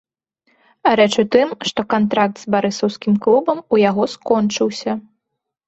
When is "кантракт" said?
1.93-2.35